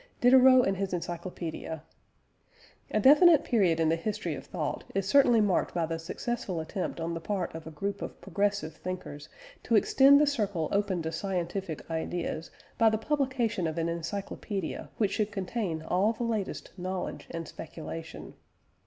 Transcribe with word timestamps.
DIDEROT 0.19 0.63
AND 0.63 0.77
HIS 0.77 0.93
ENCYCLOPÆDIA. 0.95 1.81
A 2.89 2.99
definite 2.99 3.43
period 3.43 3.79
in 3.79 3.89
the 3.89 3.95
history 3.95 4.33
of 4.33 4.47
thought 4.47 4.83
is 4.95 5.07
certainly 5.07 5.41
marked 5.41 5.75
by 5.75 5.85
the 5.85 5.99
successful 5.99 6.59
attempt 6.59 6.99
on 6.99 7.13
the 7.13 7.19
part 7.21 7.53
of 7.53 7.67
a 7.67 7.69
group 7.69 8.01
of 8.01 8.19
progressive 8.19 8.75
thinkers, 8.77 9.29
to 9.61 9.75
extend 9.75 10.19
the 10.19 10.25
circle 10.25 10.69
open 10.71 11.03
to 11.03 11.11
scientific 11.11 11.87
ideas 11.91 12.49
by 12.79 12.89
the 12.89 12.97
publication 12.97 13.67
of 13.67 13.77
an 13.77 13.85
Encyclopædia 13.85 14.87
which 14.97 15.11
should 15.11 15.31
contain 15.31 15.83
all 15.83 16.13
the 16.13 16.23
latest 16.23 16.71
knowledge 16.79 17.27
and 17.29 17.47
speculation. 17.47 18.33